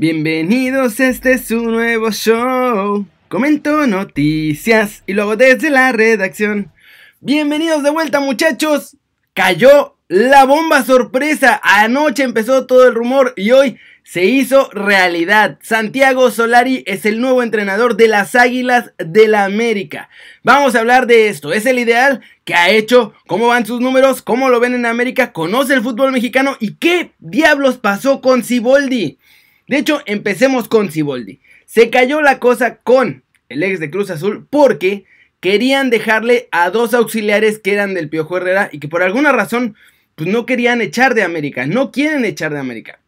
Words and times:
Bienvenidos, 0.00 0.98
este 0.98 1.34
es 1.34 1.48
su 1.48 1.60
nuevo 1.60 2.10
show. 2.10 3.04
Comento 3.28 3.86
noticias 3.86 5.02
y 5.06 5.12
luego 5.12 5.36
desde 5.36 5.68
la 5.68 5.92
redacción. 5.92 6.72
Bienvenidos 7.20 7.82
de 7.82 7.90
vuelta 7.90 8.18
muchachos. 8.18 8.96
Cayó 9.34 9.98
la 10.08 10.44
bomba 10.44 10.84
sorpresa. 10.84 11.60
Anoche 11.62 12.22
empezó 12.22 12.64
todo 12.64 12.88
el 12.88 12.94
rumor 12.94 13.34
y 13.36 13.50
hoy 13.50 13.76
se 14.02 14.24
hizo 14.24 14.70
realidad. 14.72 15.58
Santiago 15.60 16.30
Solari 16.30 16.82
es 16.86 17.04
el 17.04 17.20
nuevo 17.20 17.42
entrenador 17.42 17.94
de 17.98 18.08
las 18.08 18.34
Águilas 18.34 18.94
de 18.96 19.28
la 19.28 19.44
América. 19.44 20.08
Vamos 20.42 20.74
a 20.74 20.78
hablar 20.80 21.06
de 21.08 21.28
esto. 21.28 21.52
¿Es 21.52 21.66
el 21.66 21.78
ideal? 21.78 22.22
¿Qué 22.46 22.54
ha 22.54 22.70
hecho? 22.70 23.12
¿Cómo 23.26 23.48
van 23.48 23.66
sus 23.66 23.82
números? 23.82 24.22
¿Cómo 24.22 24.48
lo 24.48 24.60
ven 24.60 24.72
en 24.72 24.86
América? 24.86 25.34
¿Conoce 25.34 25.74
el 25.74 25.82
fútbol 25.82 26.10
mexicano? 26.10 26.56
¿Y 26.58 26.76
qué 26.76 27.12
diablos 27.18 27.76
pasó 27.76 28.22
con 28.22 28.42
Ciboldi? 28.42 29.18
De 29.70 29.78
hecho, 29.78 30.00
empecemos 30.06 30.66
con 30.66 30.90
Ciboldi. 30.90 31.38
Se 31.64 31.90
cayó 31.90 32.22
la 32.22 32.40
cosa 32.40 32.78
con 32.78 33.22
el 33.48 33.62
ex 33.62 33.78
de 33.78 33.88
Cruz 33.88 34.10
Azul 34.10 34.48
porque 34.50 35.04
querían 35.38 35.90
dejarle 35.90 36.48
a 36.50 36.70
dos 36.70 36.92
auxiliares 36.92 37.60
que 37.60 37.72
eran 37.74 37.94
del 37.94 38.08
Piojo 38.08 38.36
Herrera 38.36 38.68
y 38.72 38.80
que 38.80 38.88
por 38.88 39.04
alguna 39.04 39.30
razón 39.30 39.76
pues 40.16 40.28
no 40.28 40.44
querían 40.44 40.80
echar 40.80 41.14
de 41.14 41.22
América, 41.22 41.66
no 41.66 41.92
quieren 41.92 42.24
echar 42.24 42.52
de 42.52 42.58
América. 42.58 42.98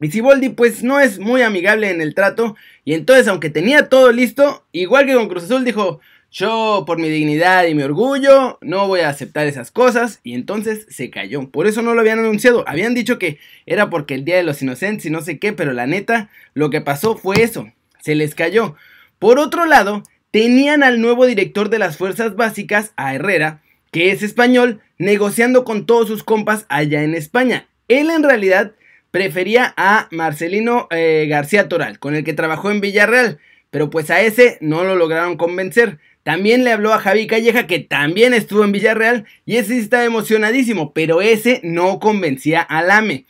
Y 0.00 0.10
Ciboldi 0.10 0.48
pues 0.48 0.82
no 0.82 0.98
es 0.98 1.20
muy 1.20 1.42
amigable 1.42 1.90
en 1.90 2.00
el 2.00 2.16
trato 2.16 2.56
y 2.84 2.94
entonces 2.94 3.28
aunque 3.28 3.48
tenía 3.48 3.88
todo 3.88 4.10
listo, 4.10 4.66
igual 4.72 5.06
que 5.06 5.14
con 5.14 5.28
Cruz 5.28 5.44
Azul 5.44 5.64
dijo, 5.64 6.00
yo 6.30 6.84
por 6.86 6.98
mi 6.98 7.08
dignidad 7.08 7.66
y 7.66 7.74
mi 7.74 7.82
orgullo 7.82 8.58
no 8.60 8.86
voy 8.86 9.00
a 9.00 9.08
aceptar 9.08 9.46
esas 9.46 9.70
cosas 9.70 10.20
y 10.22 10.34
entonces 10.34 10.86
se 10.88 11.10
cayó. 11.10 11.50
Por 11.50 11.66
eso 11.66 11.82
no 11.82 11.94
lo 11.94 12.00
habían 12.00 12.20
anunciado. 12.20 12.64
Habían 12.68 12.94
dicho 12.94 13.18
que 13.18 13.38
era 13.66 13.90
porque 13.90 14.14
el 14.14 14.24
Día 14.24 14.36
de 14.36 14.44
los 14.44 14.62
Inocentes 14.62 15.06
y 15.06 15.10
no 15.10 15.22
sé 15.22 15.38
qué, 15.38 15.52
pero 15.52 15.72
la 15.72 15.86
neta 15.86 16.30
lo 16.54 16.70
que 16.70 16.80
pasó 16.80 17.16
fue 17.16 17.42
eso. 17.42 17.70
Se 18.00 18.14
les 18.14 18.34
cayó. 18.34 18.76
Por 19.18 19.38
otro 19.38 19.66
lado, 19.66 20.04
tenían 20.30 20.82
al 20.82 21.00
nuevo 21.00 21.26
director 21.26 21.68
de 21.68 21.78
las 21.80 21.96
Fuerzas 21.96 22.36
Básicas, 22.36 22.92
a 22.96 23.14
Herrera, 23.14 23.60
que 23.90 24.12
es 24.12 24.22
español, 24.22 24.80
negociando 24.98 25.64
con 25.64 25.84
todos 25.84 26.06
sus 26.06 26.22
compas 26.22 26.64
allá 26.68 27.02
en 27.02 27.14
España. 27.14 27.66
Él 27.88 28.08
en 28.10 28.22
realidad 28.22 28.72
prefería 29.10 29.74
a 29.76 30.06
Marcelino 30.12 30.86
eh, 30.90 31.26
García 31.28 31.68
Toral, 31.68 31.98
con 31.98 32.14
el 32.14 32.22
que 32.22 32.32
trabajó 32.32 32.70
en 32.70 32.80
Villarreal, 32.80 33.40
pero 33.70 33.90
pues 33.90 34.10
a 34.10 34.20
ese 34.20 34.58
no 34.60 34.84
lo 34.84 34.96
lograron 34.96 35.36
convencer. 35.36 35.98
También 36.22 36.64
le 36.64 36.72
habló 36.72 36.92
a 36.92 36.98
Javi 36.98 37.26
Calleja, 37.26 37.66
que 37.66 37.78
también 37.78 38.34
estuvo 38.34 38.62
en 38.64 38.72
Villarreal, 38.72 39.24
y 39.46 39.56
ese 39.56 39.74
sí 39.74 39.78
estaba 39.78 40.04
emocionadísimo, 40.04 40.92
pero 40.92 41.22
ese 41.22 41.60
no 41.64 41.98
convencía 41.98 42.60
al 42.60 42.90
AME. 42.90 43.24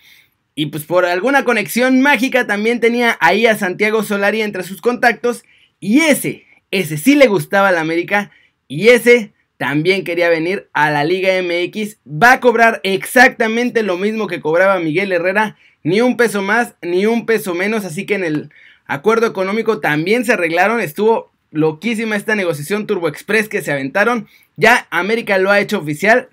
Y 0.55 0.67
pues 0.67 0.85
por 0.85 1.05
alguna 1.05 1.45
conexión 1.45 2.01
mágica 2.01 2.47
también 2.47 2.81
tenía 2.81 3.17
ahí 3.21 3.47
a 3.47 3.57
Santiago 3.57 4.03
Solari 4.03 4.43
entre 4.43 4.65
sus 4.65 4.81
contactos, 4.81 5.45
y 5.79 6.01
ese, 6.01 6.45
ese 6.71 6.99
sí 6.99 7.15
le 7.15 7.29
gustaba 7.29 7.69
al 7.69 7.79
América, 7.79 8.33
y 8.67 8.89
ese 8.89 9.33
también 9.57 10.05
quería 10.05 10.29
venir 10.29 10.69
a 10.73 10.91
la 10.91 11.05
Liga 11.05 11.31
MX. 11.43 11.99
Va 12.07 12.33
a 12.33 12.41
cobrar 12.41 12.81
exactamente 12.83 13.83
lo 13.83 13.99
mismo 13.99 14.27
que 14.27 14.41
cobraba 14.41 14.81
Miguel 14.81 15.13
Herrera, 15.13 15.57
ni 15.83 16.01
un 16.01 16.17
peso 16.17 16.43
más, 16.43 16.75
ni 16.83 17.07
un 17.07 17.27
peso 17.27 17.55
menos, 17.55 17.85
así 17.85 18.05
que 18.05 18.15
en 18.15 18.25
el 18.25 18.51
acuerdo 18.87 19.27
económico 19.27 19.81
también 19.81 20.25
se 20.25 20.33
arreglaron, 20.33 20.81
estuvo 20.81 21.31
loquísima 21.51 22.17
esta 22.17 22.35
negociación 22.35 22.87
Turbo 22.87 23.09
Express 23.09 23.49
que 23.49 23.63
se 23.63 23.73
aventaron. 23.73 24.29
Ya 24.57 24.87
América 24.91 25.39
lo 25.39 25.51
ha 25.51 25.61
hecho 25.61 25.79
oficial. 25.79 26.29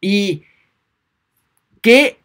Y 0.00 0.42
qué 1.80 2.18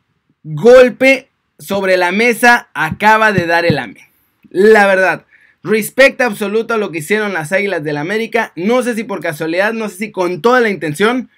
golpe 0.43 1.29
sobre 1.59 1.97
la 1.97 2.11
mesa 2.11 2.69
acaba 2.73 3.31
de 3.31 3.45
dar 3.45 3.65
el 3.65 3.77
AME. 3.77 4.09
La 4.49 4.87
verdad, 4.87 5.25
respecto 5.63 6.23
absoluto 6.23 6.73
a 6.73 6.77
lo 6.77 6.91
que 6.91 6.99
hicieron 6.99 7.33
las 7.33 7.51
Águilas 7.51 7.83
del 7.83 7.97
América. 7.97 8.53
No 8.55 8.81
sé 8.83 8.95
si 8.95 9.03
por 9.03 9.21
casualidad, 9.21 9.73
no 9.73 9.89
sé 9.89 9.97
si 9.97 10.11
con 10.11 10.41
toda 10.41 10.61
la 10.61 10.69
intención. 10.69 11.29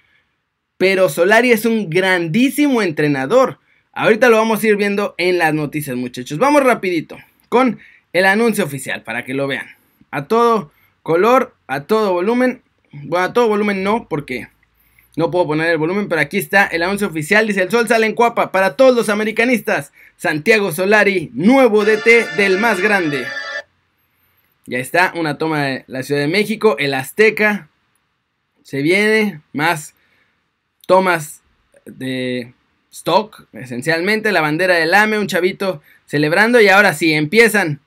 Pero 0.76 1.08
Solari 1.08 1.52
es 1.52 1.66
un 1.66 1.90
grandísimo 1.90 2.80
entrenador. 2.80 3.58
Ahorita 3.92 4.28
lo 4.28 4.38
vamos 4.38 4.62
a 4.62 4.66
ir 4.66 4.76
viendo 4.76 5.14
en 5.18 5.38
las 5.38 5.52
noticias, 5.52 5.96
muchachos. 5.96 6.38
Vamos 6.38 6.62
rapidito 6.62 7.18
con 7.48 7.80
el 8.12 8.24
anuncio 8.24 8.64
oficial 8.64 9.02
para 9.02 9.24
que 9.24 9.34
lo 9.34 9.46
vean. 9.46 9.66
A 10.10 10.26
todo 10.26 10.72
color 11.02 11.54
a 11.66 11.84
todo 11.84 12.12
volumen. 12.12 12.62
Bueno, 12.92 13.26
a 13.26 13.32
todo 13.32 13.48
volumen 13.48 13.82
no, 13.82 14.08
porque 14.08 14.48
no 15.16 15.30
puedo 15.30 15.46
poner 15.46 15.70
el 15.70 15.78
volumen, 15.78 16.08
pero 16.08 16.20
aquí 16.20 16.38
está 16.38 16.66
el 16.66 16.82
anuncio 16.82 17.06
oficial. 17.06 17.46
Dice: 17.46 17.62
El 17.62 17.70
sol 17.70 17.88
sale 17.88 18.06
en 18.06 18.14
cuapa 18.14 18.52
para 18.52 18.76
todos 18.76 18.94
los 18.94 19.08
americanistas. 19.08 19.92
Santiago 20.16 20.72
Solari, 20.72 21.30
nuevo 21.34 21.84
DT 21.84 22.36
del 22.36 22.58
más 22.58 22.80
grande. 22.80 23.26
Ya 24.66 24.78
está, 24.78 25.12
una 25.16 25.36
toma 25.38 25.64
de 25.64 25.84
la 25.88 26.02
Ciudad 26.02 26.20
de 26.20 26.28
México, 26.28 26.76
el 26.78 26.94
Azteca. 26.94 27.68
Se 28.62 28.82
viene 28.82 29.40
más 29.52 29.94
tomas 30.86 31.42
de 31.86 32.54
stock, 32.92 33.46
esencialmente 33.52 34.32
la 34.32 34.40
bandera 34.40 34.74
del 34.74 34.94
AME, 34.94 35.18
un 35.18 35.26
chavito 35.26 35.82
celebrando 36.06 36.60
y 36.60 36.68
ahora 36.68 36.94
sí, 36.94 37.12
empiezan 37.12 37.80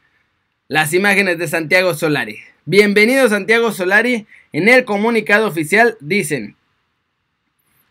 las 0.68 0.94
imágenes 0.94 1.38
de 1.38 1.47
Santiago 1.47 1.94
Solari. 1.94 2.40
Bienvenido 2.66 3.28
Santiago 3.28 3.74
Solari. 3.74 4.25
En 4.53 4.69
el 4.69 4.85
comunicado 4.85 5.50
oficial 5.50 5.97
dicen, 6.00 6.56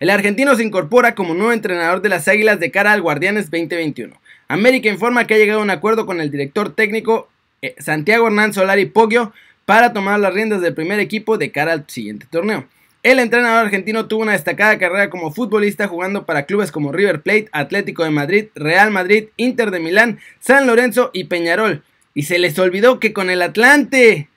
el 0.00 0.08
argentino 0.08 0.56
se 0.56 0.64
incorpora 0.64 1.14
como 1.14 1.34
nuevo 1.34 1.52
entrenador 1.52 2.00
de 2.00 2.08
las 2.08 2.26
Águilas 2.26 2.58
de 2.58 2.70
cara 2.70 2.92
al 2.92 3.02
Guardianes 3.02 3.50
2021. 3.50 4.18
América 4.48 4.88
informa 4.88 5.26
que 5.26 5.34
ha 5.34 5.36
llegado 5.36 5.60
a 5.60 5.62
un 5.62 5.68
acuerdo 5.68 6.06
con 6.06 6.22
el 6.22 6.30
director 6.30 6.74
técnico 6.74 7.28
eh, 7.60 7.74
Santiago 7.80 8.26
Hernán 8.28 8.54
Solari 8.54 8.86
Poggio 8.86 9.34
para 9.66 9.92
tomar 9.92 10.18
las 10.20 10.32
riendas 10.32 10.62
del 10.62 10.72
primer 10.72 11.00
equipo 11.00 11.36
de 11.36 11.50
cara 11.50 11.74
al 11.74 11.84
siguiente 11.88 12.26
torneo. 12.30 12.66
El 13.02 13.18
entrenador 13.18 13.66
argentino 13.66 14.06
tuvo 14.06 14.22
una 14.22 14.32
destacada 14.32 14.78
carrera 14.78 15.10
como 15.10 15.34
futbolista 15.34 15.86
jugando 15.86 16.24
para 16.24 16.46
clubes 16.46 16.72
como 16.72 16.92
River 16.92 17.20
Plate, 17.20 17.50
Atlético 17.52 18.04
de 18.04 18.10
Madrid, 18.10 18.46
Real 18.54 18.90
Madrid, 18.90 19.26
Inter 19.36 19.70
de 19.70 19.80
Milán, 19.80 20.18
San 20.40 20.66
Lorenzo 20.66 21.10
y 21.12 21.24
Peñarol. 21.24 21.84
Y 22.14 22.22
se 22.22 22.38
les 22.38 22.58
olvidó 22.58 23.00
que 23.00 23.12
con 23.12 23.28
el 23.28 23.42
Atlante 23.42 24.28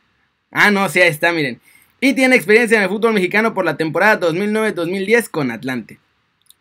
Ah, 0.52 0.72
no, 0.72 0.88
sí, 0.90 1.02
está, 1.02 1.32
miren. 1.32 1.60
Y 2.02 2.14
tiene 2.14 2.36
experiencia 2.36 2.78
en 2.78 2.84
el 2.84 2.90
fútbol 2.90 3.14
mexicano 3.14 3.54
por 3.54 3.66
la 3.66 3.78
temporada 3.78 4.20
2009-2010 4.20 5.30
con 5.30 5.52
Atlante. 5.52 5.98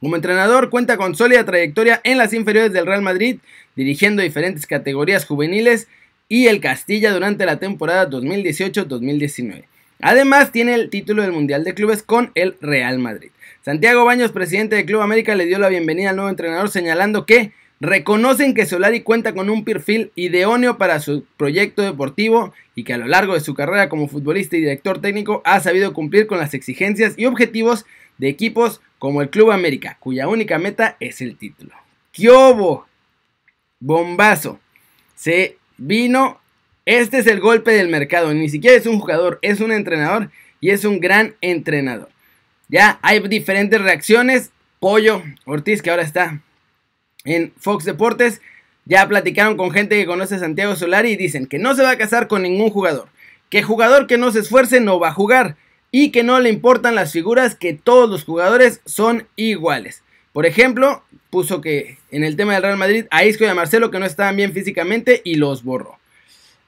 Como 0.00 0.16
entrenador 0.16 0.70
cuenta 0.70 0.96
con 0.96 1.14
sólida 1.14 1.44
trayectoria 1.44 2.00
en 2.04 2.18
las 2.18 2.32
inferiores 2.32 2.72
del 2.72 2.86
Real 2.86 3.02
Madrid, 3.02 3.38
dirigiendo 3.74 4.22
diferentes 4.22 4.66
categorías 4.66 5.26
juveniles 5.26 5.88
y 6.28 6.46
el 6.46 6.60
Castilla 6.60 7.12
durante 7.12 7.46
la 7.46 7.58
temporada 7.58 8.08
2018-2019. 8.10 9.64
Además 10.00 10.52
tiene 10.52 10.74
el 10.74 10.90
título 10.90 11.22
del 11.22 11.32
Mundial 11.32 11.64
de 11.64 11.74
Clubes 11.74 12.02
con 12.02 12.32
el 12.34 12.56
Real 12.60 12.98
Madrid. 12.98 13.30
Santiago 13.64 14.04
Baños, 14.04 14.32
presidente 14.32 14.76
de 14.76 14.84
Club 14.84 15.00
América, 15.00 15.34
le 15.34 15.46
dio 15.46 15.58
la 15.58 15.68
bienvenida 15.68 16.10
al 16.10 16.16
nuevo 16.16 16.30
entrenador 16.30 16.68
señalando 16.68 17.24
que 17.24 17.52
reconocen 17.84 18.54
que 18.54 18.66
Solari 18.66 19.00
cuenta 19.02 19.34
con 19.34 19.50
un 19.50 19.64
perfil 19.64 20.10
idóneo 20.14 20.78
para 20.78 21.00
su 21.00 21.24
proyecto 21.36 21.82
deportivo 21.82 22.52
y 22.74 22.84
que 22.84 22.94
a 22.94 22.98
lo 22.98 23.06
largo 23.06 23.34
de 23.34 23.40
su 23.40 23.54
carrera 23.54 23.88
como 23.88 24.08
futbolista 24.08 24.56
y 24.56 24.60
director 24.60 25.00
técnico 25.00 25.42
ha 25.44 25.60
sabido 25.60 25.92
cumplir 25.92 26.26
con 26.26 26.38
las 26.38 26.54
exigencias 26.54 27.14
y 27.16 27.26
objetivos 27.26 27.84
de 28.18 28.28
equipos 28.28 28.80
como 28.98 29.22
el 29.22 29.30
Club 29.30 29.50
América, 29.50 29.98
cuya 30.00 30.28
única 30.28 30.58
meta 30.58 30.96
es 31.00 31.20
el 31.20 31.36
título. 31.36 31.72
¡Qué 32.12 32.30
Bombazo. 33.80 34.60
Se 35.14 35.58
vino. 35.76 36.40
Este 36.86 37.18
es 37.18 37.26
el 37.26 37.40
golpe 37.40 37.72
del 37.72 37.88
mercado. 37.88 38.32
Ni 38.32 38.48
siquiera 38.48 38.76
es 38.76 38.86
un 38.86 38.98
jugador, 38.98 39.38
es 39.42 39.60
un 39.60 39.72
entrenador 39.72 40.30
y 40.60 40.70
es 40.70 40.84
un 40.84 41.00
gran 41.00 41.34
entrenador. 41.42 42.08
Ya 42.68 42.98
hay 43.02 43.20
diferentes 43.28 43.80
reacciones. 43.80 44.52
Pollo 44.80 45.22
Ortiz, 45.44 45.82
que 45.82 45.90
ahora 45.90 46.02
está 46.02 46.40
en 47.24 47.52
Fox 47.58 47.84
Deportes. 47.84 48.40
Ya 48.84 49.08
platicaron 49.08 49.56
con 49.56 49.70
gente 49.70 49.96
que 49.96 50.06
conoce 50.06 50.36
a 50.36 50.38
Santiago 50.38 50.76
Solari 50.76 51.12
y 51.12 51.16
dicen 51.16 51.46
que 51.46 51.58
no 51.58 51.74
se 51.74 51.82
va 51.82 51.90
a 51.90 51.98
casar 51.98 52.28
con 52.28 52.42
ningún 52.42 52.70
jugador. 52.70 53.08
Que 53.50 53.62
jugador 53.62 54.06
que 54.06 54.18
no 54.18 54.30
se 54.30 54.40
esfuerce 54.40 54.80
no 54.80 55.00
va 55.00 55.08
a 55.08 55.14
jugar. 55.14 55.56
Y 55.90 56.10
que 56.10 56.22
no 56.22 56.40
le 56.40 56.50
importan 56.50 56.94
las 56.94 57.12
figuras, 57.12 57.54
que 57.54 57.72
todos 57.72 58.10
los 58.10 58.24
jugadores 58.24 58.80
son 58.84 59.26
iguales. 59.36 60.02
Por 60.32 60.44
ejemplo, 60.44 61.04
puso 61.30 61.60
que 61.60 61.98
en 62.10 62.24
el 62.24 62.36
tema 62.36 62.54
del 62.54 62.62
Real 62.62 62.76
Madrid 62.76 63.06
a 63.10 63.24
Isco 63.24 63.44
y 63.44 63.46
a 63.46 63.54
Marcelo 63.54 63.90
que 63.90 64.00
no 64.00 64.06
estaban 64.06 64.36
bien 64.36 64.52
físicamente 64.52 65.22
y 65.24 65.36
los 65.36 65.62
borró. 65.62 65.98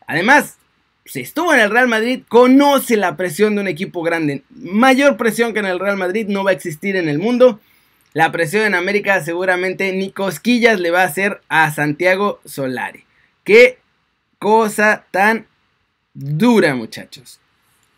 Además, 0.06 0.58
si 1.04 1.20
estuvo 1.20 1.52
en 1.52 1.60
el 1.60 1.70
Real 1.70 1.88
Madrid, 1.88 2.22
conoce 2.28 2.96
la 2.96 3.16
presión 3.16 3.54
de 3.54 3.60
un 3.60 3.68
equipo 3.68 4.02
grande. 4.02 4.42
Mayor 4.50 5.16
presión 5.16 5.52
que 5.52 5.60
en 5.60 5.66
el 5.66 5.80
Real 5.80 5.96
Madrid 5.96 6.26
no 6.28 6.44
va 6.44 6.50
a 6.50 6.54
existir 6.54 6.96
en 6.96 7.08
el 7.08 7.18
mundo. 7.18 7.60
La 8.16 8.32
presión 8.32 8.64
en 8.64 8.74
América 8.74 9.22
seguramente 9.22 9.92
ni 9.92 10.10
cosquillas 10.10 10.80
le 10.80 10.90
va 10.90 11.02
a 11.02 11.06
hacer 11.06 11.42
a 11.50 11.70
Santiago 11.70 12.40
Solari. 12.46 13.04
Qué 13.44 13.78
cosa 14.38 15.04
tan 15.10 15.46
dura, 16.14 16.74
muchachos. 16.74 17.40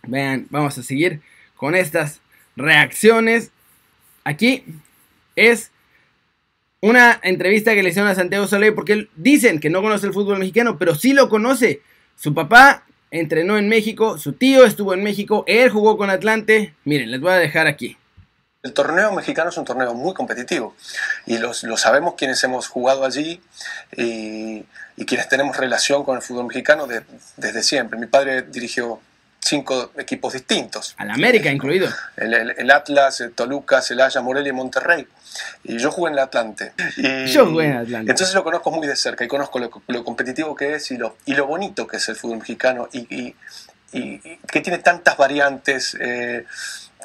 Vean, 0.09 0.49
vamos 0.51 0.77
a 0.77 0.83
seguir 0.83 1.21
con 1.55 1.77
estas 1.77 2.21
reacciones. 2.57 3.53
Aquí 4.25 4.65
es 5.37 5.71
una 6.81 7.21
entrevista 7.23 7.77
que 7.77 7.85
le 7.85 7.91
hicieron 7.91 8.11
a 8.11 8.17
Santiago 8.17 8.49
Solari 8.49 8.73
porque 8.73 9.07
dicen 9.15 9.61
que 9.61 9.71
no 9.71 9.83
conoce 9.83 10.09
el 10.09 10.15
fútbol 10.15 10.41
mexicano, 10.41 10.79
pero 10.79 10.97
sí 10.97 11.13
lo 11.13 11.29
conoce. 11.29 11.81
Su 12.17 12.35
papá 12.35 12.83
entrenó 13.13 13.57
en 13.57 13.69
México, 13.69 14.19
su 14.19 14.33
tío 14.33 14.65
estuvo 14.65 14.95
en 14.95 15.05
México, 15.05 15.45
él 15.47 15.71
jugó 15.71 15.97
con 15.97 16.11
Atlante. 16.11 16.75
Miren, 16.85 17.13
les 17.13 17.21
voy 17.21 17.31
a 17.31 17.37
dejar 17.37 17.69
aquí. 17.69 17.97
El 18.65 18.73
torneo 18.73 19.13
mexicano 19.13 19.51
es 19.51 19.57
un 19.57 19.65
torneo 19.65 19.95
muy 19.95 20.15
competitivo 20.15 20.75
y 21.27 21.39
lo 21.39 21.77
sabemos 21.77 22.15
quienes 22.17 22.43
hemos 22.43 22.67
jugado 22.67 23.05
allí 23.05 23.41
y, 23.97 24.65
quienes 25.07 25.29
tenemos 25.29 25.57
relación 25.57 26.05
con 26.05 26.17
el 26.17 26.23
fútbol 26.23 26.47
mexicano 26.47 26.89
desde 27.37 27.63
siempre. 27.63 27.99
Mi 27.99 28.07
padre 28.07 28.43
dirigió 28.43 29.01
cinco 29.41 29.93
equipos 29.97 30.33
distintos. 30.33 30.95
Al 30.99 31.11
América 31.11 31.51
incluido. 31.51 31.89
El, 32.17 32.71
Atlas, 32.73 33.21
el 33.21 33.33
Toluca, 33.33 33.81
Celaya, 33.81 34.21
Morelia 34.21 34.51
y 34.51 34.53
Monterrey. 34.53 35.07
Y 35.63 35.79
yo 35.79 35.93
jugué 35.93 36.11
en 36.11 36.15
el 36.15 36.25
Atlante. 36.25 36.73
yo 37.33 37.47
jugué 37.47 37.67
en 37.67 37.77
Atlante. 37.77 38.11
Entonces 38.11 38.35
lo 38.35 38.43
conozco 38.43 38.73
muy 38.73 38.89
de 38.89 38.97
cerca 38.97 39.25
y 39.25 39.29
conozco 39.29 39.61
lo, 39.61 40.05
competitivo 40.05 40.57
que 40.57 40.75
es 40.75 40.91
y 40.91 40.97
lo, 40.97 41.17
y 41.27 41.35
lo 41.35 41.47
bonito 41.47 41.87
que 41.87 41.99
es 41.99 42.09
el 42.09 42.17
fútbol 42.17 42.39
mexicano 42.39 42.89
y, 42.93 43.37
que 43.91 44.61
tiene 44.61 44.79
tantas 44.79 45.17
variantes. 45.17 45.97
Eh, 46.01 46.45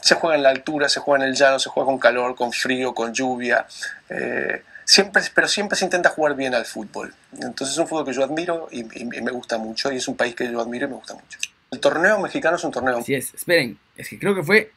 se 0.01 0.15
juega 0.15 0.35
en 0.35 0.43
la 0.43 0.49
altura, 0.49 0.89
se 0.89 0.99
juega 0.99 1.23
en 1.23 1.29
el 1.29 1.35
llano, 1.35 1.59
se 1.59 1.69
juega 1.69 1.85
con 1.85 1.97
calor, 1.97 2.35
con 2.35 2.51
frío, 2.51 2.93
con 2.93 3.13
lluvia. 3.13 3.65
Eh, 4.09 4.63
siempre, 4.85 5.21
pero 5.33 5.47
siempre 5.47 5.77
se 5.77 5.85
intenta 5.85 6.09
jugar 6.09 6.35
bien 6.35 6.53
al 6.53 6.65
fútbol. 6.65 7.13
Entonces 7.33 7.69
es 7.71 7.77
un 7.77 7.87
fútbol 7.87 8.05
que 8.05 8.13
yo 8.13 8.23
admiro 8.23 8.67
y, 8.71 8.83
me 8.83 9.31
gusta 9.31 9.57
mucho 9.57 9.91
y 9.91 9.97
es 9.97 10.07
un 10.07 10.15
país 10.15 10.35
que 10.35 10.51
yo 10.51 10.59
admiro 10.59 10.87
y 10.87 10.89
me 10.89 10.95
gusta 10.95 11.13
mucho. 11.13 11.39
El 11.71 11.79
torneo 11.79 12.19
mexicano 12.19 12.57
es 12.57 12.63
un 12.63 12.71
torneo. 12.71 12.97
Así 12.97 13.15
es, 13.15 13.33
esperen, 13.33 13.79
es 13.95 14.09
que 14.09 14.19
creo 14.19 14.35
que 14.35 14.43
fue 14.43 14.71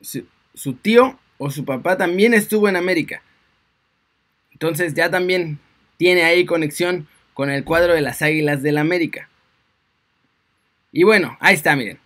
su, 0.00 0.74
tío 0.74 1.18
o 1.38 1.50
su 1.50 1.64
papá 1.64 1.96
también 1.96 2.34
estuvo 2.34 2.68
en 2.68 2.76
América. 2.76 3.22
Entonces 4.52 4.94
ya 4.94 5.10
también 5.10 5.58
tiene 5.96 6.22
ahí 6.24 6.46
conexión 6.46 7.08
con 7.34 7.50
el 7.50 7.64
cuadro 7.64 7.94
de 7.94 8.00
las 8.00 8.22
Águilas 8.22 8.62
del 8.62 8.78
América. 8.78 9.28
Y 10.92 11.04
bueno, 11.04 11.36
ahí 11.40 11.54
está, 11.54 11.74
miren. 11.74 11.98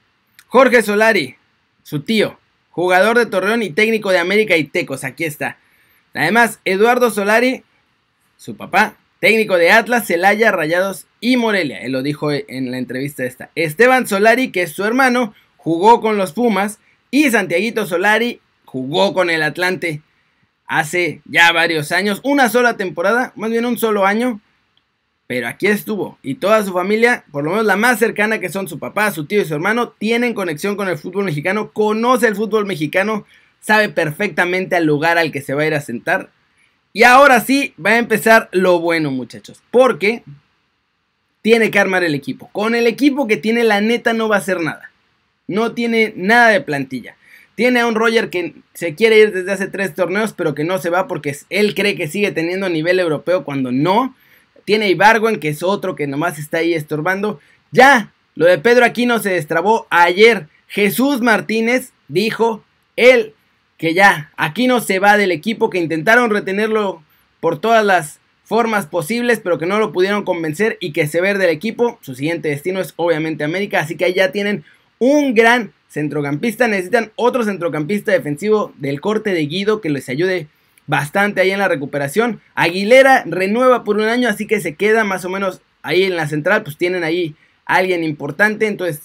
Jorge 0.46 0.82
Solari, 0.82 1.36
su 1.82 2.00
tío, 2.00 2.38
jugador 2.70 3.18
de 3.18 3.26
Torreón 3.26 3.62
y 3.62 3.70
técnico 3.70 4.10
de 4.10 4.18
América 4.18 4.56
y 4.56 4.64
Tecos, 4.64 5.02
aquí 5.02 5.24
está. 5.24 5.58
Además, 6.14 6.60
Eduardo 6.64 7.10
Solari, 7.10 7.64
su 8.36 8.56
papá, 8.56 8.96
técnico 9.18 9.58
de 9.58 9.72
Atlas, 9.72 10.06
Celaya, 10.06 10.52
Rayados 10.52 11.06
y 11.20 11.36
Morelia. 11.36 11.80
Él 11.80 11.92
lo 11.92 12.02
dijo 12.02 12.30
en 12.32 12.70
la 12.70 12.78
entrevista 12.78 13.24
esta. 13.24 13.50
Esteban 13.54 14.06
Solari, 14.06 14.52
que 14.52 14.62
es 14.62 14.72
su 14.72 14.84
hermano, 14.84 15.34
jugó 15.56 16.00
con 16.00 16.16
los 16.16 16.32
Pumas. 16.32 16.78
Y 17.10 17.30
Santiaguito 17.30 17.86
Solari 17.86 18.40
jugó 18.64 19.14
con 19.14 19.30
el 19.30 19.42
Atlante 19.42 20.02
hace 20.66 21.22
ya 21.24 21.50
varios 21.52 21.92
años. 21.92 22.20
Una 22.22 22.48
sola 22.48 22.76
temporada, 22.76 23.32
más 23.36 23.50
bien 23.50 23.66
un 23.66 23.78
solo 23.78 24.06
año. 24.06 24.40
Pero 25.26 25.48
aquí 25.48 25.66
estuvo. 25.66 26.18
Y 26.22 26.36
toda 26.36 26.64
su 26.64 26.72
familia, 26.72 27.24
por 27.32 27.44
lo 27.44 27.50
menos 27.50 27.66
la 27.66 27.76
más 27.76 27.98
cercana 27.98 28.38
que 28.38 28.48
son 28.48 28.68
su 28.68 28.78
papá, 28.78 29.10
su 29.10 29.26
tío 29.26 29.42
y 29.42 29.44
su 29.44 29.54
hermano, 29.54 29.88
tienen 29.98 30.34
conexión 30.34 30.76
con 30.76 30.88
el 30.88 30.98
fútbol 30.98 31.24
mexicano, 31.24 31.72
conoce 31.72 32.28
el 32.28 32.36
fútbol 32.36 32.66
mexicano, 32.66 33.26
sabe 33.60 33.88
perfectamente 33.88 34.76
al 34.76 34.84
lugar 34.84 35.18
al 35.18 35.32
que 35.32 35.42
se 35.42 35.54
va 35.54 35.62
a 35.62 35.66
ir 35.66 35.74
a 35.74 35.80
sentar. 35.80 36.30
Y 36.92 37.02
ahora 37.02 37.40
sí 37.40 37.74
va 37.84 37.90
a 37.90 37.98
empezar 37.98 38.48
lo 38.52 38.78
bueno, 38.78 39.10
muchachos. 39.10 39.62
Porque 39.70 40.22
tiene 41.42 41.70
que 41.70 41.78
armar 41.78 42.04
el 42.04 42.14
equipo. 42.14 42.48
Con 42.52 42.74
el 42.74 42.86
equipo 42.86 43.26
que 43.26 43.36
tiene, 43.36 43.64
la 43.64 43.80
neta 43.80 44.12
no 44.12 44.28
va 44.28 44.36
a 44.36 44.38
hacer 44.40 44.60
nada. 44.60 44.90
No 45.46 45.72
tiene 45.72 46.12
nada 46.16 46.48
de 46.48 46.60
plantilla. 46.60 47.16
Tiene 47.54 47.80
a 47.80 47.86
un 47.86 47.94
Roger 47.94 48.30
que 48.30 48.54
se 48.74 48.94
quiere 48.94 49.18
ir 49.18 49.32
desde 49.32 49.52
hace 49.52 49.66
tres 49.66 49.94
torneos, 49.94 50.32
pero 50.32 50.54
que 50.54 50.64
no 50.64 50.78
se 50.78 50.90
va 50.90 51.06
porque 51.06 51.36
él 51.50 51.74
cree 51.74 51.96
que 51.96 52.08
sigue 52.08 52.32
teniendo 52.32 52.68
nivel 52.68 52.98
europeo 52.98 53.44
cuando 53.44 53.72
no. 53.72 54.14
Tiene 54.66 54.90
Ibargüen, 54.90 55.40
que 55.40 55.48
es 55.48 55.62
otro 55.62 55.96
que 55.96 56.06
nomás 56.06 56.38
está 56.38 56.58
ahí 56.58 56.74
estorbando. 56.74 57.40
Ya, 57.70 58.12
lo 58.34 58.46
de 58.46 58.58
Pedro 58.58 58.84
Aquino 58.84 59.20
se 59.20 59.30
destrabó 59.30 59.86
ayer. 59.88 60.48
Jesús 60.66 61.22
Martínez 61.22 61.92
dijo 62.08 62.64
él 62.96 63.34
que 63.78 63.94
ya 63.94 64.32
Aquino 64.36 64.80
se 64.80 64.98
va 64.98 65.16
del 65.16 65.30
equipo, 65.30 65.70
que 65.70 65.78
intentaron 65.78 66.30
retenerlo 66.30 67.02
por 67.40 67.60
todas 67.60 67.84
las 67.84 68.18
formas 68.44 68.86
posibles, 68.86 69.40
pero 69.42 69.58
que 69.58 69.66
no 69.66 69.78
lo 69.78 69.92
pudieron 69.92 70.24
convencer 70.24 70.78
y 70.80 70.92
que 70.92 71.06
se 71.06 71.20
ve 71.20 71.34
del 71.34 71.50
equipo. 71.50 71.98
Su 72.02 72.16
siguiente 72.16 72.48
destino 72.48 72.80
es 72.80 72.92
obviamente 72.96 73.44
América, 73.44 73.80
así 73.80 73.96
que 73.96 74.06
ahí 74.06 74.14
ya 74.14 74.32
tienen 74.32 74.64
un 74.98 75.34
gran 75.34 75.72
centrocampista. 75.88 76.66
Necesitan 76.66 77.12
otro 77.14 77.44
centrocampista 77.44 78.10
defensivo 78.10 78.72
del 78.78 79.00
corte 79.00 79.30
de 79.30 79.46
Guido 79.46 79.80
que 79.80 79.90
les 79.90 80.08
ayude 80.08 80.48
bastante 80.86 81.40
ahí 81.40 81.50
en 81.50 81.58
la 81.58 81.68
recuperación. 81.68 82.40
Aguilera 82.54 83.24
renueva 83.26 83.84
por 83.84 83.96
un 83.96 84.04
año, 84.04 84.28
así 84.28 84.46
que 84.46 84.60
se 84.60 84.74
queda 84.74 85.04
más 85.04 85.24
o 85.24 85.28
menos 85.28 85.60
ahí 85.82 86.04
en 86.04 86.16
la 86.16 86.28
central, 86.28 86.62
pues 86.62 86.76
tienen 86.76 87.04
ahí 87.04 87.34
alguien 87.64 88.04
importante, 88.04 88.66
entonces 88.66 89.02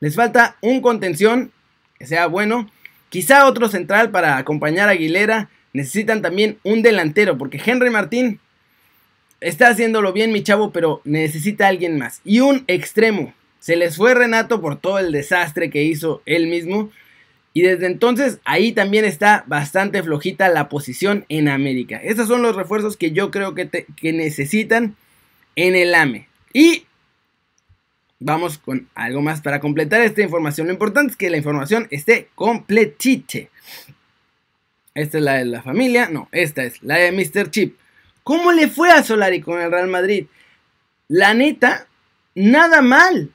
les 0.00 0.14
falta 0.14 0.56
un 0.60 0.80
contención 0.80 1.52
que 1.98 2.06
sea 2.06 2.26
bueno, 2.26 2.70
quizá 3.08 3.46
otro 3.46 3.68
central 3.68 4.10
para 4.10 4.36
acompañar 4.36 4.88
a 4.88 4.92
Aguilera, 4.92 5.48
necesitan 5.72 6.22
también 6.22 6.58
un 6.62 6.82
delantero, 6.82 7.38
porque 7.38 7.60
Henry 7.64 7.90
Martín 7.90 8.40
está 9.40 9.68
haciéndolo 9.68 10.12
bien 10.12 10.32
mi 10.32 10.42
chavo, 10.42 10.72
pero 10.72 11.00
necesita 11.04 11.68
alguien 11.68 11.98
más, 11.98 12.20
y 12.24 12.40
un 12.40 12.64
extremo. 12.66 13.34
Se 13.58 13.74
les 13.74 13.96
fue 13.96 14.14
Renato 14.14 14.60
por 14.60 14.76
todo 14.76 14.98
el 14.98 15.10
desastre 15.10 15.70
que 15.70 15.82
hizo 15.82 16.22
él 16.24 16.46
mismo. 16.46 16.90
Y 17.56 17.62
desde 17.62 17.86
entonces 17.86 18.38
ahí 18.44 18.72
también 18.72 19.06
está 19.06 19.42
bastante 19.46 20.02
flojita 20.02 20.50
la 20.50 20.68
posición 20.68 21.24
en 21.30 21.48
América. 21.48 21.96
Estos 21.96 22.28
son 22.28 22.42
los 22.42 22.54
refuerzos 22.54 22.98
que 22.98 23.12
yo 23.12 23.30
creo 23.30 23.54
que, 23.54 23.86
que 23.96 24.12
necesitan 24.12 24.94
en 25.54 25.74
el 25.74 25.94
AME. 25.94 26.28
Y 26.52 26.84
vamos 28.20 28.58
con 28.58 28.90
algo 28.94 29.22
más 29.22 29.40
para 29.40 29.58
completar 29.58 30.02
esta 30.02 30.20
información. 30.20 30.66
Lo 30.66 30.74
importante 30.74 31.12
es 31.12 31.16
que 31.16 31.30
la 31.30 31.38
información 31.38 31.88
esté 31.90 32.28
completiche. 32.34 33.48
Esta 34.92 35.16
es 35.16 35.24
la 35.24 35.36
de 35.36 35.46
la 35.46 35.62
familia. 35.62 36.10
No, 36.10 36.28
esta 36.32 36.62
es 36.62 36.82
la 36.82 36.96
de 36.96 37.10
Mr. 37.10 37.50
Chip. 37.50 37.78
¿Cómo 38.22 38.52
le 38.52 38.68
fue 38.68 38.90
a 38.90 39.02
Solari 39.02 39.40
con 39.40 39.62
el 39.62 39.70
Real 39.70 39.88
Madrid? 39.88 40.26
La 41.08 41.32
neta, 41.32 41.86
nada 42.34 42.82
mal. 42.82 43.30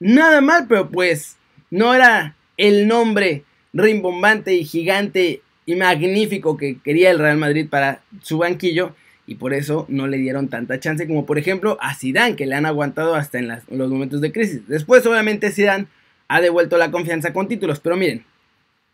Nada 0.00 0.40
mal, 0.40 0.64
pero 0.66 0.88
pues 0.88 1.36
no 1.68 1.92
era 1.92 2.36
el 2.56 2.86
nombre 2.86 3.44
rimbombante 3.72 4.54
y 4.54 4.64
gigante 4.64 5.42
y 5.66 5.74
magnífico 5.76 6.56
que 6.56 6.78
quería 6.82 7.10
el 7.10 7.18
Real 7.18 7.38
Madrid 7.38 7.68
para 7.68 8.02
su 8.22 8.38
banquillo 8.38 8.94
y 9.26 9.36
por 9.36 9.54
eso 9.54 9.86
no 9.88 10.06
le 10.06 10.18
dieron 10.18 10.48
tanta 10.48 10.78
chance 10.78 11.06
como 11.06 11.24
por 11.26 11.38
ejemplo 11.38 11.78
a 11.80 11.94
Zidane 11.94 12.36
que 12.36 12.46
le 12.46 12.54
han 12.54 12.66
aguantado 12.66 13.14
hasta 13.14 13.38
en, 13.38 13.48
los 13.48 13.90
momentos 13.90 14.20
de 14.20 14.32
crisis. 14.32 14.68
Después 14.68 15.04
obviamente 15.06 15.50
Zidane 15.50 15.86
ha 16.28 16.40
devuelto 16.40 16.76
la 16.76 16.90
confianza 16.90 17.32
con 17.32 17.48
títulos, 17.48 17.80
pero 17.80 17.96
miren, 17.96 18.24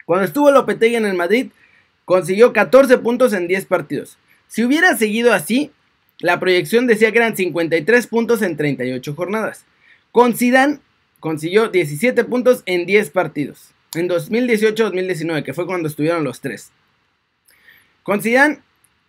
cuando 0.06 0.24
estuvo 0.24 0.50
Lopetegui 0.50 0.96
en 0.96 1.06
el 1.06 1.14
Madrid 1.14 1.48
consiguió 2.04 2.52
14 2.52 2.98
puntos 2.98 3.32
en 3.32 3.48
10 3.48 3.66
partidos. 3.66 4.18
Si 4.46 4.64
hubiera 4.64 4.96
seguido 4.96 5.32
así, 5.32 5.70
la 6.18 6.40
proyección 6.40 6.86
decía 6.86 7.12
que 7.12 7.18
eran 7.18 7.36
53 7.36 8.06
puntos 8.06 8.42
en 8.42 8.56
38 8.56 9.14
jornadas. 9.14 9.64
Con 10.10 10.34
Zidane 10.36 10.80
consiguió 11.20 11.68
17 11.68 12.24
puntos 12.24 12.62
en 12.66 12.86
10 12.86 13.10
partidos. 13.10 13.70
En 13.94 14.08
2018-2019, 14.08 15.44
que 15.44 15.54
fue 15.54 15.66
cuando 15.66 15.88
estuvieron 15.88 16.24
los 16.24 16.40
tres. 16.40 16.70
Con 18.02 18.22
Zidane 18.22 18.60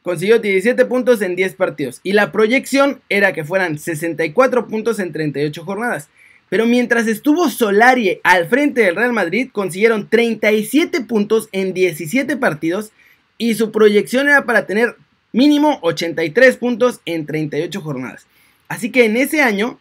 consiguió 0.04 0.40
17 0.40 0.86
puntos 0.86 1.22
en 1.22 1.36
10 1.36 1.56
partidos. 1.56 2.02
Y 2.04 2.14
la 2.14 2.32
proyección 2.32 3.02
era 3.10 3.34
que 3.34 3.44
fueran 3.44 3.78
64 3.78 4.68
puntos 4.68 5.00
en 5.00 5.12
38 5.14 5.64
jornadas. 5.64 6.10
Pero 6.50 6.66
mientras 6.66 7.08
estuvo 7.08 7.50
Solari 7.50 8.20
al 8.24 8.48
frente 8.48 8.82
del 8.82 8.96
Real 8.96 9.14
Madrid, 9.14 9.50
consiguieron 9.52 10.10
37 10.10 11.02
puntos 11.02 11.48
en 11.52 11.74
17 11.74 12.36
partidos. 12.38 12.92
Y 13.38 13.54
su 13.56 13.72
proyección 13.72 14.28
era 14.28 14.46
para 14.46 14.66
tener 14.66 14.96
mínimo 15.32 15.80
83 15.82 16.58
puntos 16.58 17.00
en 17.06 17.26
38 17.26 17.82
jornadas. 17.82 18.28
Así 18.68 18.92
que 18.92 19.06
en 19.06 19.16
ese 19.16 19.42
año 19.42 19.80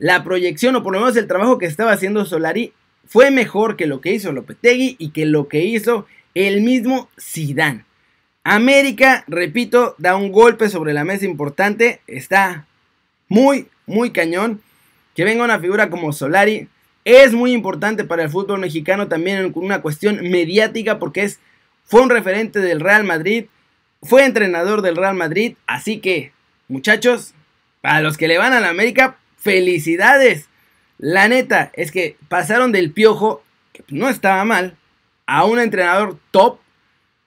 la 0.00 0.24
proyección 0.24 0.74
o 0.74 0.82
por 0.82 0.94
lo 0.94 1.00
menos 1.00 1.16
el 1.16 1.28
trabajo 1.28 1.58
que 1.58 1.66
estaba 1.66 1.92
haciendo 1.92 2.24
Solari 2.24 2.72
fue 3.06 3.30
mejor 3.30 3.76
que 3.76 3.86
lo 3.86 4.00
que 4.00 4.12
hizo 4.12 4.32
Lopetegui 4.32 4.96
y 4.98 5.10
que 5.10 5.26
lo 5.26 5.46
que 5.46 5.64
hizo 5.64 6.06
el 6.34 6.62
mismo 6.62 7.10
Zidane. 7.20 7.84
América, 8.42 9.24
repito, 9.28 9.94
da 9.98 10.16
un 10.16 10.32
golpe 10.32 10.70
sobre 10.70 10.94
la 10.94 11.04
mesa 11.04 11.26
importante, 11.26 12.00
está 12.06 12.66
muy, 13.28 13.68
muy 13.86 14.10
cañón. 14.10 14.62
Que 15.14 15.24
venga 15.24 15.44
una 15.44 15.58
figura 15.58 15.90
como 15.90 16.14
Solari 16.14 16.68
es 17.04 17.34
muy 17.34 17.52
importante 17.52 18.04
para 18.04 18.22
el 18.22 18.30
fútbol 18.30 18.60
mexicano 18.60 19.06
también 19.06 19.36
en 19.36 19.52
una 19.54 19.82
cuestión 19.82 20.20
mediática 20.30 20.98
porque 20.98 21.24
es, 21.24 21.40
fue 21.84 22.00
un 22.00 22.08
referente 22.08 22.60
del 22.60 22.80
Real 22.80 23.04
Madrid, 23.04 23.46
fue 24.02 24.24
entrenador 24.24 24.80
del 24.80 24.96
Real 24.96 25.14
Madrid, 25.14 25.56
así 25.66 25.98
que 25.98 26.32
muchachos, 26.68 27.34
para 27.82 28.00
los 28.00 28.16
que 28.16 28.28
le 28.28 28.38
van 28.38 28.54
a 28.54 28.60
la 28.60 28.70
América, 28.70 29.18
felicidades. 29.40 30.48
La 30.98 31.28
neta 31.28 31.72
es 31.74 31.90
que 31.90 32.16
pasaron 32.28 32.72
del 32.72 32.92
piojo, 32.92 33.42
que 33.72 33.82
no 33.88 34.08
estaba 34.08 34.44
mal, 34.44 34.76
a 35.26 35.44
un 35.44 35.58
entrenador 35.58 36.18
top 36.30 36.60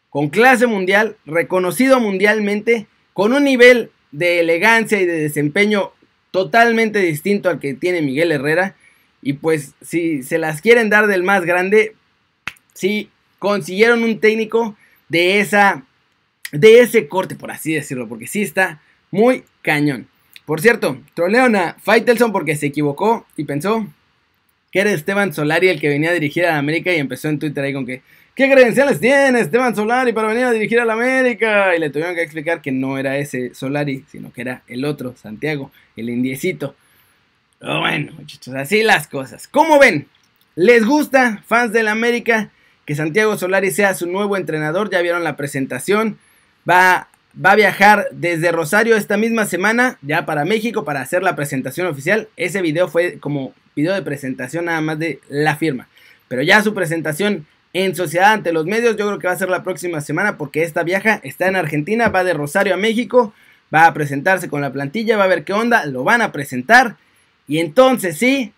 con 0.10 0.30
clase 0.30 0.68
mundial, 0.68 1.18
reconocido 1.26 2.00
mundialmente, 2.00 2.88
con 3.14 3.34
un 3.34 3.44
nivel 3.44 3.92
de 4.12 4.40
elegancia 4.40 5.02
y 5.02 5.06
de 5.06 5.22
desempeño 5.22 5.92
totalmente 6.32 7.00
distinto 7.00 7.50
al 7.50 7.60
que 7.60 7.74
tiene 7.74 8.02
Miguel 8.02 8.32
Herrera. 8.32 8.76
Y 9.22 9.34
pues 9.34 9.74
si 9.82 10.22
se 10.22 10.38
las 10.38 10.62
quieren 10.62 10.90
dar 10.90 11.08
del 11.08 11.24
más 11.24 11.46
grande, 11.46 11.96
sí 12.74 13.10
consiguieron 13.40 14.04
un 14.04 14.20
técnico 14.20 14.78
de 15.10 15.40
esa 15.40 15.84
de 16.52 16.82
ese 16.82 17.08
corte, 17.08 17.36
por 17.36 17.50
así 17.50 17.74
decirlo, 17.74 18.08
porque 18.08 18.28
sí 18.28 18.44
está 18.44 18.80
muy 19.10 19.44
cañón. 19.64 20.08
Por 20.46 20.62
cierto, 20.62 21.02
trolearon 21.14 21.56
a 21.56 21.76
Faitelson 21.82 22.32
porque 22.32 22.56
se 22.56 22.68
equivocó 22.68 23.26
y 23.38 23.46
pensó 23.46 23.88
que 24.72 24.80
era 24.80 24.92
Esteban 24.92 25.34
Solari 25.34 25.70
el 25.70 25.80
que 25.80 25.90
venía 25.90 26.10
a 26.10 26.14
dirigir 26.14 26.46
a 26.46 26.54
la 26.54 26.58
América 26.58 26.94
y 26.94 26.98
empezó 26.98 27.30
en 27.30 27.40
Twitter 27.40 27.64
ahí 27.64 27.74
con 27.74 27.86
que 27.86 28.02
¿Qué 28.36 28.50
credenciales 28.50 29.00
tiene 29.00 29.42
Esteban 29.42 29.76
Solari 29.76 30.12
para 30.12 30.28
venir 30.28 30.46
a 30.46 30.52
dirigir 30.52 30.80
a 30.80 30.86
la 30.86 30.94
América? 30.94 31.76
Y 31.76 31.80
le 31.80 31.92
tuvieron 31.92 32.16
que 32.16 32.24
explicar 32.24 32.64
que 32.64 32.72
no 32.72 32.98
era 32.98 33.16
ese 33.18 33.54
Solari, 33.54 34.06
sino 34.08 34.34
que 34.34 34.42
era 34.42 34.64
el 34.68 34.86
otro, 34.86 35.16
Santiago, 35.16 35.72
el 35.96 36.10
indiecito. 36.10 36.76
Bueno, 37.62 38.12
muchachos, 38.18 38.56
así 38.56 38.82
las 38.82 39.08
cosas. 39.08 39.48
¿Cómo 39.48 39.78
ven? 39.78 40.08
¿Les 40.56 40.84
gusta, 40.84 41.44
fans 41.46 41.74
de 41.74 41.84
la 41.84 41.92
América, 41.92 42.50
que 42.88 42.96
Santiago 42.96 43.38
Solari 43.38 43.70
sea 43.70 43.94
su 43.94 44.08
nuevo 44.08 44.36
entrenador? 44.36 44.90
Ya 44.90 45.02
vieron 45.02 45.24
la 45.24 45.38
presentación. 45.38 46.18
Va, 46.68 47.10
va 47.34 47.52
a 47.52 47.56
viajar 47.56 48.08
desde 48.12 48.52
Rosario 48.52 48.96
esta 48.96 49.18
misma 49.18 49.46
semana, 49.46 49.98
ya 50.02 50.26
para 50.26 50.46
México, 50.46 50.86
para 50.86 51.02
hacer 51.02 51.24
la 51.24 51.36
presentación 51.36 51.88
oficial. 51.88 52.30
Ese 52.38 52.62
video 52.62 52.88
fue 52.88 53.20
como 53.20 53.54
video 53.76 53.94
de 53.94 54.02
presentación 54.02 54.66
nada 54.66 54.82
más 54.82 55.00
de 55.00 55.20
la 55.30 55.56
firma. 55.56 55.88
Pero 56.28 56.42
ya 56.42 56.62
su 56.62 56.74
presentación 56.74 57.46
en 57.74 57.96
sociedad 57.96 58.34
ante 58.34 58.54
los 58.54 58.66
medios. 58.66 58.96
Yo 58.96 59.08
creo 59.08 59.20
que 59.20 59.28
va 59.28 59.34
a 59.34 59.38
ser 59.38 59.50
la 59.50 59.64
próxima 59.64 60.00
semana 60.02 60.38
porque 60.38 60.64
esta 60.64 60.84
viaja 60.84 61.20
está 61.24 61.48
en 61.48 61.56
Argentina, 61.56 62.10
va 62.10 62.24
de 62.24 62.34
Rosario 62.34 62.76
a 62.76 62.78
México, 62.78 63.34
va 63.74 63.88
a 63.88 63.94
presentarse 63.94 64.48
con 64.48 64.62
la 64.62 64.72
plantilla, 64.72 65.18
va 65.18 65.26
a 65.26 65.28
ver 65.28 65.44
qué 65.44 65.54
onda, 65.54 65.86
lo 65.86 66.04
van 66.04 66.22
a 66.22 66.32
presentar. 66.32 66.98
Y 67.48 67.60
entonces 67.60 68.18
sí, 68.18 68.54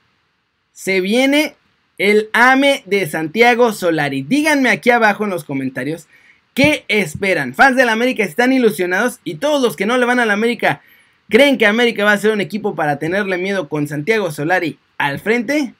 se 0.73 0.99
viene 1.01 1.55
el 1.97 2.29
AME 2.33 2.83
de 2.85 3.07
Santiago 3.07 3.71
Solari. 3.71 4.21
Díganme 4.21 4.69
aquí 4.69 4.89
abajo 4.89 5.23
en 5.23 5.29
los 5.29 5.45
comentarios 5.45 6.07
qué 6.55 6.85
esperan. 6.87 7.53
Fans 7.53 7.75
de 7.75 7.85
la 7.85 7.91
América 7.91 8.23
están 8.23 8.51
ilusionados 8.51 9.19
y 9.23 9.35
todos 9.35 9.61
los 9.61 9.75
que 9.75 9.85
no 9.85 9.97
le 9.97 10.05
van 10.05 10.19
a 10.19 10.25
la 10.25 10.33
América 10.33 10.81
creen 11.29 11.59
que 11.59 11.67
América 11.67 12.03
va 12.03 12.13
a 12.13 12.17
ser 12.17 12.31
un 12.31 12.41
equipo 12.41 12.75
para 12.75 12.97
tenerle 12.97 13.37
miedo 13.37 13.69
con 13.69 13.87
Santiago 13.87 14.31
Solari 14.31 14.79
al 14.97 15.19
frente. 15.19 15.73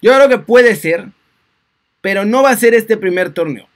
Yo 0.00 0.12
creo 0.14 0.28
que 0.28 0.38
puede 0.38 0.74
ser, 0.74 1.10
pero 2.00 2.24
no 2.24 2.42
va 2.42 2.50
a 2.50 2.56
ser 2.56 2.74
este 2.74 2.96
primer 2.96 3.30
torneo. 3.30 3.68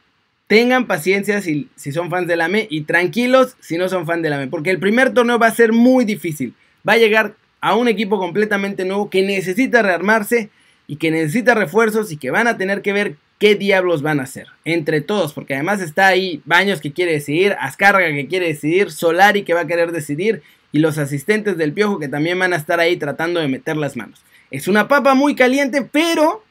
Tengan 0.48 0.86
paciencia 0.86 1.40
si, 1.42 1.68
si 1.76 1.92
son 1.92 2.08
fans 2.08 2.26
del 2.26 2.40
AME 2.40 2.66
y 2.70 2.82
tranquilos 2.82 3.56
si 3.60 3.76
no 3.76 3.88
son 3.88 4.06
fans 4.06 4.22
del 4.22 4.32
AME, 4.32 4.48
porque 4.48 4.70
el 4.70 4.78
primer 4.78 5.12
torneo 5.12 5.38
va 5.38 5.48
a 5.48 5.54
ser 5.54 5.72
muy 5.72 6.04
difícil. 6.04 6.54
Va 6.88 6.94
a 6.94 6.98
llegar 6.98 7.34
a 7.60 7.74
un 7.74 7.88
equipo 7.88 8.18
completamente 8.18 8.84
nuevo 8.84 9.10
que 9.10 9.22
necesita 9.22 9.82
rearmarse 9.82 10.50
y 10.86 10.96
que 10.96 11.10
necesita 11.10 11.54
refuerzos 11.54 12.12
y 12.12 12.16
que 12.16 12.30
van 12.30 12.46
a 12.46 12.56
tener 12.56 12.80
que 12.80 12.92
ver 12.92 13.16
qué 13.38 13.54
diablos 13.54 14.02
van 14.02 14.20
a 14.20 14.24
hacer 14.24 14.46
entre 14.64 15.00
todos, 15.00 15.32
porque 15.32 15.54
además 15.54 15.80
está 15.80 16.06
ahí 16.06 16.40
Baños 16.44 16.80
que 16.80 16.92
quiere 16.92 17.12
decidir, 17.12 17.56
Azcárraga 17.60 18.12
que 18.12 18.26
quiere 18.26 18.48
decidir, 18.48 18.90
Solari 18.90 19.42
que 19.42 19.54
va 19.54 19.62
a 19.62 19.66
querer 19.66 19.92
decidir 19.92 20.42
y 20.72 20.78
los 20.78 20.98
asistentes 20.98 21.56
del 21.56 21.72
Piojo 21.72 21.98
que 21.98 22.08
también 22.08 22.38
van 22.38 22.52
a 22.52 22.56
estar 22.56 22.80
ahí 22.80 22.96
tratando 22.96 23.40
de 23.40 23.48
meter 23.48 23.76
las 23.76 23.96
manos. 23.96 24.22
Es 24.50 24.68
una 24.68 24.88
papa 24.88 25.14
muy 25.14 25.34
caliente, 25.34 25.82
pero 25.82 26.44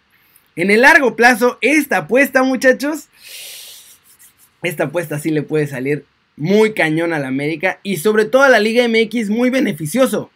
en 0.56 0.72
el 0.72 0.82
largo 0.82 1.16
plazo, 1.16 1.58
esta 1.62 1.98
apuesta, 1.98 2.44
muchachos, 2.44 3.10
esta 4.64 4.86
apuesta 4.86 5.20
sí 5.20 5.32
le 5.32 5.44
puede 5.44 5.68
salir 5.68 6.06
muy 6.38 6.74
cañón 6.74 7.14
a 7.14 7.20
la 7.20 7.28
América 7.28 7.80
y 7.84 7.98
sobre 7.98 8.26
todo 8.26 8.44
a 8.44 8.50
la 8.50 8.60
Liga 8.60 8.88
MX 8.88 9.30
muy 9.30 9.50
beneficioso. 9.50 10.32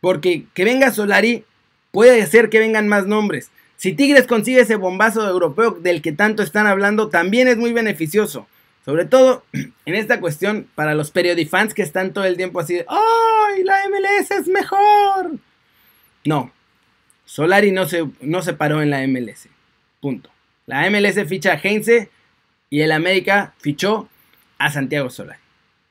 Porque 0.00 0.44
que 0.54 0.64
venga 0.64 0.92
Solari 0.92 1.44
puede 1.90 2.22
hacer 2.22 2.48
que 2.48 2.58
vengan 2.58 2.88
más 2.88 3.06
nombres. 3.06 3.50
Si 3.78 3.92
Tigres 3.92 4.26
consigue 4.26 4.60
ese 4.60 4.74
bombazo 4.74 5.26
europeo 5.26 5.70
del 5.70 6.02
que 6.02 6.10
tanto 6.10 6.42
están 6.42 6.66
hablando, 6.66 7.10
también 7.10 7.46
es 7.46 7.56
muy 7.56 7.72
beneficioso. 7.72 8.48
Sobre 8.84 9.04
todo 9.04 9.44
en 9.52 9.94
esta 9.94 10.20
cuestión 10.20 10.66
para 10.74 10.94
los 10.94 11.12
periodifans 11.12 11.74
que 11.74 11.82
están 11.82 12.12
todo 12.12 12.24
el 12.24 12.36
tiempo 12.36 12.58
así 12.58 12.74
de 12.74 12.86
¡Ay, 12.88 13.62
la 13.62 13.78
MLS 13.88 14.32
es 14.32 14.48
mejor! 14.48 15.36
No, 16.24 16.52
Solari 17.24 17.70
no 17.70 17.86
se, 17.86 18.04
no 18.20 18.42
se 18.42 18.52
paró 18.52 18.82
en 18.82 18.90
la 18.90 19.06
MLS. 19.06 19.48
Punto. 20.00 20.28
La 20.66 20.90
MLS 20.90 21.24
ficha 21.28 21.52
a 21.52 21.60
Heinze 21.62 22.10
y 22.70 22.80
el 22.80 22.90
América 22.90 23.54
fichó 23.60 24.08
a 24.58 24.72
Santiago 24.72 25.08
Solari. 25.08 25.38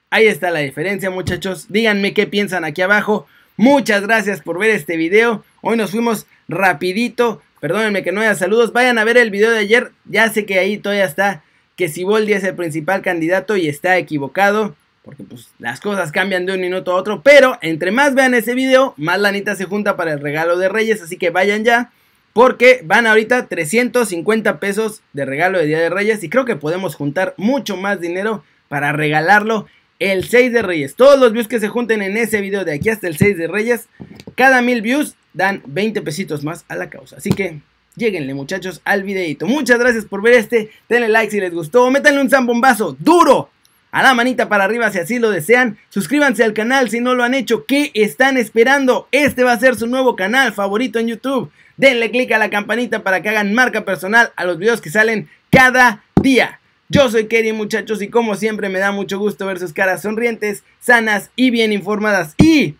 Ahí 0.10 0.28
está 0.28 0.52
la 0.52 0.60
diferencia, 0.60 1.10
muchachos. 1.10 1.68
Díganme 1.70 2.14
qué 2.14 2.28
piensan 2.28 2.66
aquí 2.66 2.82
abajo. 2.82 3.28
Muchas 3.56 4.02
gracias 4.02 4.42
por 4.42 4.60
ver 4.60 4.72
este 4.72 4.98
video. 4.98 5.46
Hoy 5.62 5.78
nos 5.78 5.92
fuimos 5.92 6.28
rapidito. 6.50 7.42
Perdónenme 7.60 8.04
que 8.04 8.12
no 8.12 8.22
haya 8.22 8.36
saludos. 8.36 8.74
Vayan 8.74 8.98
a 8.98 9.04
ver 9.04 9.18
el 9.18 9.32
video 9.32 9.52
de 9.52 9.60
ayer. 9.60 9.92
Ya 10.06 10.30
sé 10.30 10.46
que 10.46 10.60
ahí 10.60 10.78
todavía 10.78 11.06
está 11.06 11.44
que 11.76 11.90
Siboldi 11.90 12.34
es 12.34 12.44
el 12.44 12.56
principal 12.56 13.02
candidato 13.02 13.56
y 13.56 13.68
está 13.68 13.98
equivocado 13.98 14.76
porque 15.08 15.24
pues 15.24 15.48
las 15.58 15.80
cosas 15.80 16.12
cambian 16.12 16.46
de 16.46 16.54
un 16.54 16.60
minuto 16.60 16.92
a 16.92 16.96
otro, 16.96 17.22
pero 17.24 17.58
entre 17.62 17.92
más 17.92 18.14
vean 18.14 18.34
ese 18.34 18.54
video, 18.54 18.94
más 18.98 19.18
lanita 19.22 19.56
se 19.56 19.64
junta 19.64 19.96
para 19.96 20.12
el 20.12 20.20
regalo 20.20 20.58
de 20.58 20.68
Reyes, 20.68 21.02
así 21.02 21.16
que 21.16 21.30
vayan 21.30 21.64
ya, 21.64 21.92
porque 22.34 22.82
van 22.84 23.08
ahorita 23.08 23.48
350 23.48 24.60
pesos 24.60 25.02
de 25.14 25.24
regalo 25.24 25.60
de 25.60 25.66
Día 25.66 25.80
de 25.80 25.90
Reyes 25.90 26.26
y 26.26 26.30
creo 26.30 26.44
que 26.44 26.58
podemos 26.58 26.96
juntar 26.96 27.36
mucho 27.38 27.78
más 27.78 28.02
dinero 28.02 28.44
para 28.68 28.92
regalarlo 28.92 29.68
el 30.00 30.26
6 30.26 30.52
de 30.52 30.62
Reyes. 30.62 30.96
Todos 30.96 31.18
los 31.18 31.32
views 31.32 31.48
que 31.48 31.62
se 31.62 31.70
junten 31.70 32.02
en 32.02 32.18
ese 32.18 32.42
video 32.42 32.66
de 32.66 32.74
aquí 32.74 32.90
hasta 32.90 33.08
el 33.08 33.18
6 33.18 33.38
de 33.38 33.48
Reyes, 33.48 33.88
cada 34.36 34.62
mil 34.62 34.82
views 34.82 35.16
dan 35.38 35.62
20 35.66 36.02
pesitos 36.02 36.44
más 36.44 36.66
a 36.68 36.76
la 36.76 36.90
causa, 36.90 37.18
así 37.18 37.30
que... 37.30 37.62
Lleguenle 37.96 38.36
muchachos 38.36 38.80
al 38.86 39.02
videito. 39.02 39.48
Muchas 39.48 39.80
gracias 39.80 40.06
por 40.06 40.22
ver 40.22 40.36
este. 40.36 40.70
Denle 40.88 41.10
like 41.10 41.32
si 41.32 41.40
les 41.40 41.52
gustó. 41.52 41.90
Métanle 41.90 42.22
un 42.22 42.30
zambombazo 42.30 42.96
duro 43.00 43.50
a 43.90 44.04
la 44.04 44.14
manita 44.14 44.48
para 44.48 44.66
arriba 44.66 44.92
si 44.92 45.00
así 45.00 45.18
lo 45.18 45.32
desean. 45.32 45.80
Suscríbanse 45.90 46.44
al 46.44 46.54
canal 46.54 46.92
si 46.92 47.00
no 47.00 47.16
lo 47.16 47.24
han 47.24 47.34
hecho. 47.34 47.66
¿Qué 47.66 47.90
están 47.96 48.38
esperando? 48.38 49.08
Este 49.12 49.44
va 49.44 49.54
a 49.54 49.60
ser 49.60 49.76
su 49.78 49.88
nuevo 49.88 50.16
canal 50.16 50.54
favorito 50.54 51.00
en 51.00 51.08
YouTube. 51.08 51.52
Denle 51.76 52.12
click 52.12 52.32
a 52.34 52.38
la 52.38 52.52
campanita 52.52 53.02
para 53.02 53.24
que 53.24 53.30
hagan 53.30 53.56
marca 53.56 53.84
personal 53.84 54.32
a 54.36 54.46
los 54.46 54.60
videos 54.60 54.80
que 54.80 54.92
salen 54.92 55.28
cada 55.50 56.04
día. 56.22 56.60
Yo 56.90 57.10
soy 57.10 57.28
Kerry 57.28 57.52
muchachos 57.52 58.02
y 58.02 58.10
como 58.10 58.36
siempre 58.36 58.70
me 58.70 58.80
da 58.80 58.92
mucho 58.92 59.20
gusto 59.20 59.46
ver 59.46 59.60
sus 59.60 59.74
caras 59.74 60.04
sonrientes, 60.04 60.64
sanas 60.80 61.32
y 61.36 61.50
bien 61.50 61.74
informadas. 61.74 62.34
Y, 62.38 62.76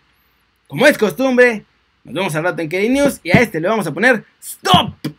como 0.66 0.86
es 0.86 0.96
costumbre, 0.96 1.64
nos 2.08 2.14
vemos 2.14 2.34
al 2.34 2.44
rato 2.44 2.62
en 2.62 2.68
Kerry 2.68 2.88
News 2.88 3.20
y 3.22 3.30
a 3.30 3.40
este 3.40 3.60
le 3.60 3.68
vamos 3.68 3.86
a 3.86 3.92
poner 3.92 4.24
STOP. 4.42 5.17